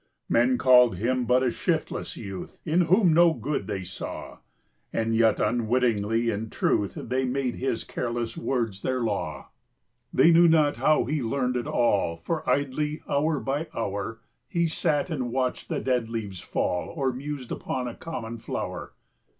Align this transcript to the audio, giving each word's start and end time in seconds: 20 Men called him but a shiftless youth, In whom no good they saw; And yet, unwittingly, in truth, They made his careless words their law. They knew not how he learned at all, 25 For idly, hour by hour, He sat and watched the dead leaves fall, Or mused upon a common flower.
20 0.31 0.47
Men 0.47 0.57
called 0.57 0.97
him 0.97 1.25
but 1.25 1.43
a 1.43 1.51
shiftless 1.51 2.17
youth, 2.17 2.59
In 2.65 2.81
whom 2.81 3.13
no 3.13 3.35
good 3.35 3.67
they 3.67 3.83
saw; 3.83 4.39
And 4.91 5.13
yet, 5.15 5.39
unwittingly, 5.39 6.31
in 6.31 6.49
truth, 6.49 6.95
They 6.99 7.23
made 7.23 7.53
his 7.57 7.83
careless 7.83 8.35
words 8.35 8.81
their 8.81 9.01
law. 9.01 9.51
They 10.11 10.31
knew 10.31 10.47
not 10.47 10.77
how 10.77 11.03
he 11.03 11.21
learned 11.21 11.55
at 11.55 11.67
all, 11.67 12.17
25 12.17 12.25
For 12.25 12.49
idly, 12.49 13.03
hour 13.07 13.39
by 13.39 13.67
hour, 13.75 14.21
He 14.47 14.65
sat 14.67 15.11
and 15.11 15.31
watched 15.31 15.69
the 15.69 15.79
dead 15.79 16.09
leaves 16.09 16.39
fall, 16.41 16.87
Or 16.95 17.13
mused 17.13 17.51
upon 17.51 17.87
a 17.87 17.93
common 17.93 18.39
flower. 18.39 18.93